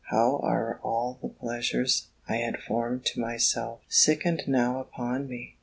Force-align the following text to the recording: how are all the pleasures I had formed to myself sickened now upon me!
how 0.09 0.37
are 0.41 0.79
all 0.81 1.19
the 1.21 1.29
pleasures 1.29 2.07
I 2.27 2.37
had 2.37 2.57
formed 2.59 3.05
to 3.05 3.19
myself 3.19 3.81
sickened 3.87 4.41
now 4.47 4.79
upon 4.79 5.27
me! 5.27 5.57